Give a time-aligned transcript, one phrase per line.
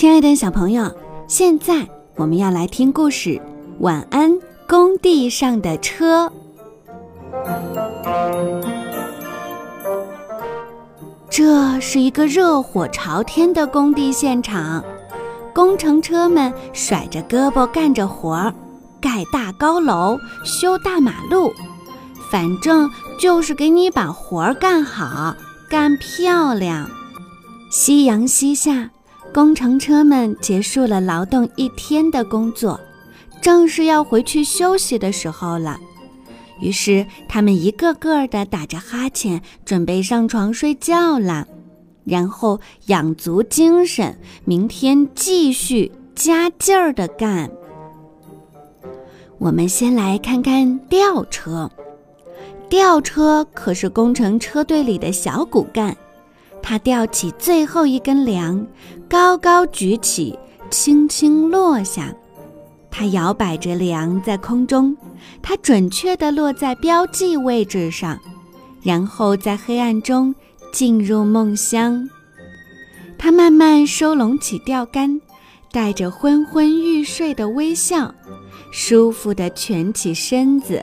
[0.00, 0.90] 亲爱的小朋友，
[1.28, 3.38] 现在我们要来听故事。
[3.80, 4.32] 晚安，
[4.66, 6.32] 工地上的车。
[11.28, 14.82] 这是一个热火朝天的工地现场，
[15.52, 18.54] 工程车们甩着胳膊干着活儿，
[19.02, 21.52] 盖大高楼，修大马路，
[22.30, 25.36] 反正就是给你把活儿干好、
[25.68, 26.88] 干漂亮。
[27.70, 28.88] 夕阳西下。
[29.32, 32.80] 工程车们结束了劳动一天的工作，
[33.40, 35.78] 正是要回去休息的时候了。
[36.60, 41.46] 于是，他们一个个的打着哈欠，准备上床睡觉了，
[42.04, 47.50] 然后养足精神，明天继续加劲儿的干。
[49.38, 51.70] 我们先来看看吊车，
[52.68, 55.96] 吊车可是工程车队里的小骨干。
[56.62, 58.66] 他吊起最后一根梁，
[59.08, 60.38] 高高举起，
[60.70, 62.14] 轻轻落下。
[62.90, 64.96] 他摇摆着梁在空中，
[65.40, 68.18] 它准确地落在标记位置上，
[68.82, 70.34] 然后在黑暗中
[70.72, 72.08] 进入梦乡。
[73.16, 75.20] 他慢慢收拢起钓竿，
[75.70, 78.14] 带着昏昏欲睡的微笑，
[78.72, 80.82] 舒服地蜷起身子，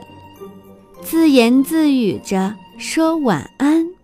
[1.02, 3.97] 自言自语着说晚安。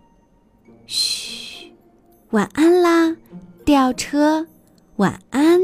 [2.35, 3.15] 晚安啦，
[3.63, 4.45] 吊车，
[4.97, 5.57] 晚安。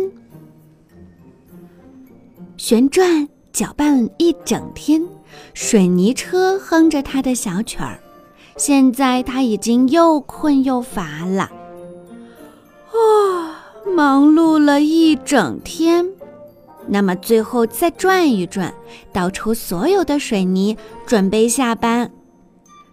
[2.55, 5.05] 旋转搅拌一整天，
[5.53, 7.99] 水泥车哼着它的小曲儿。
[8.55, 11.51] 现在它已经又困又乏了。
[12.93, 12.95] 啊，
[13.93, 16.07] 忙碌了一整天，
[16.87, 18.73] 那么最后再转一转，
[19.11, 22.09] 倒出所有的水泥，准备下班。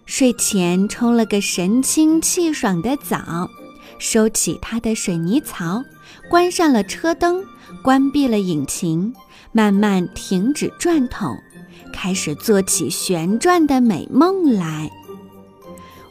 [0.05, 3.49] 睡前冲了个神清气爽的澡。
[3.99, 5.83] 收起他的水泥槽，
[6.29, 7.43] 关上了车灯，
[7.83, 9.13] 关闭了引擎，
[9.51, 11.37] 慢慢停止转筒，
[11.93, 14.89] 开始做起旋转的美梦来。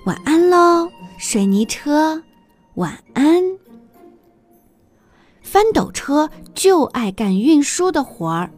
[0.05, 2.23] 晚安喽，水泥车，
[2.75, 3.43] 晚安。
[5.43, 8.51] 翻斗车就爱干运输的活儿，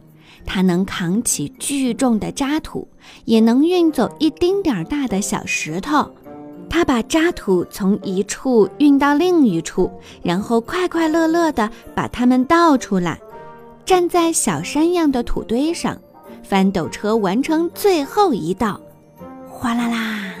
[0.45, 2.89] 它能扛起巨重的渣土，
[3.23, 6.13] 也能运走一丁点儿大的小石头。
[6.71, 9.91] 他把渣土从一处运到另一处，
[10.23, 13.19] 然后快快乐乐地把它们倒出来。
[13.85, 15.97] 站在小山样的土堆上，
[16.41, 18.79] 翻斗车完成最后一道，
[19.49, 20.33] 哗啦啦！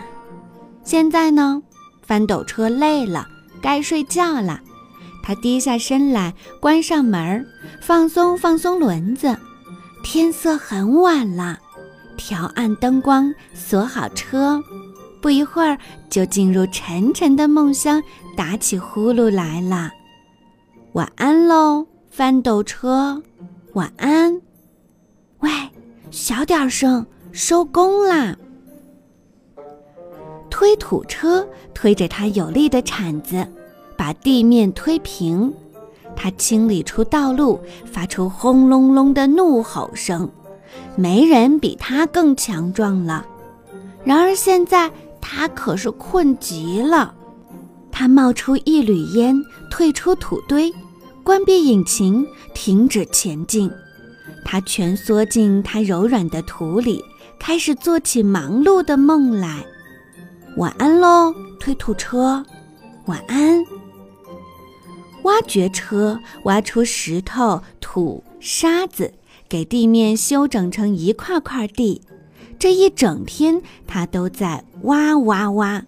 [0.85, 1.61] 现在呢，
[2.01, 3.27] 翻斗车累了，
[3.61, 4.61] 该睡觉了。
[5.21, 7.45] 他低下身来，关上门，
[7.81, 9.35] 放松放松轮子。
[10.01, 11.59] 天色很晚了，
[12.15, 14.63] 调暗灯光，锁好车。
[15.21, 15.77] 不一会儿
[16.09, 18.01] 就进入沉沉的梦乡，
[18.35, 19.91] 打起呼噜来了。
[20.93, 23.21] 晚安喽，翻斗车，
[23.73, 24.41] 晚安。
[25.41, 25.49] 喂，
[26.09, 28.35] 小点声，收工啦。
[30.49, 33.47] 推土车推着它有力的铲子，
[33.95, 35.53] 把地面推平。
[36.15, 40.29] 它清理出道路，发出轰隆隆的怒吼声。
[40.95, 43.23] 没人比它更强壮了。
[44.03, 44.91] 然而现在。
[45.33, 47.15] 他可是困极了，
[47.89, 50.73] 他冒出一缕烟，退出土堆，
[51.23, 53.71] 关闭引擎，停止前进。
[54.43, 57.01] 他蜷缩进他柔软的土里，
[57.39, 59.65] 开始做起忙碌的梦来。
[60.57, 62.43] 晚安喽，推土车，
[63.05, 63.63] 晚安。
[65.23, 69.13] 挖掘车挖出石头、土、沙子，
[69.47, 72.01] 给地面修整成一块块地。
[72.61, 75.83] 这一整天，他都在挖挖挖，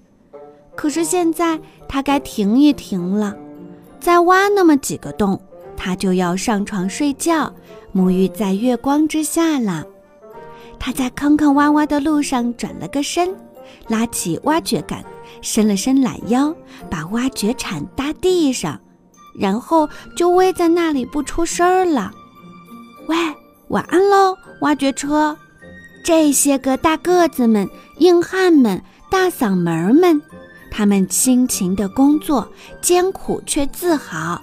[0.76, 3.36] 可是现在他该停一停了。
[4.00, 5.40] 再挖那么几个洞，
[5.78, 7.54] 他就要上床睡觉，
[7.94, 9.86] 沐浴在月光之下了。
[10.80, 13.36] 他在坑坑洼洼的路上转了个身，
[13.88, 15.06] 拉起挖掘杆，
[15.44, 16.56] 伸了伸懒腰，
[16.90, 18.82] 把挖掘铲搭地上，
[19.38, 19.88] 然后
[20.18, 22.12] 就偎在那里不出声儿了。
[23.06, 23.16] 喂，
[23.68, 25.38] 晚安喽，挖掘车。
[26.04, 27.70] 这些个大个子们、
[28.00, 30.22] 硬汉们、大嗓门们，
[30.70, 32.46] 他们辛勤的工作，
[32.82, 34.42] 艰苦却自豪。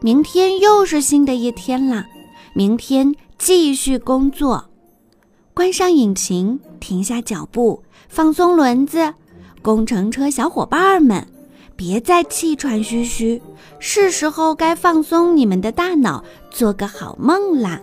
[0.00, 2.04] 明天又是新的一天了，
[2.52, 4.66] 明天继续工作。
[5.54, 9.14] 关上引擎，停下脚步，放松轮子。
[9.62, 11.26] 工程车小伙伴们，
[11.74, 13.40] 别再气喘吁吁，
[13.80, 17.80] 是时候该放松你们的大脑，做个好梦啦。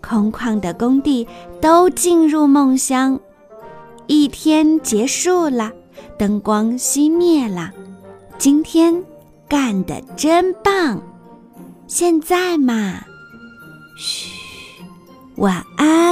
[0.00, 1.26] 空旷的工地
[1.60, 3.18] 都进入梦乡，
[4.06, 5.72] 一天结束了，
[6.18, 7.70] 灯光熄灭了。
[8.38, 9.02] 今天
[9.48, 11.00] 干得真棒！
[11.86, 13.00] 现在嘛，
[13.96, 14.30] 嘘，
[15.36, 16.05] 晚安。